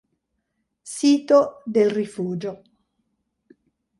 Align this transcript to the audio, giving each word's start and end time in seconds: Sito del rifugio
Sito 0.95 1.61
del 1.63 1.91
rifugio 1.91 2.63